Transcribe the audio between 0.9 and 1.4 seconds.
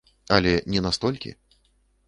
столькі.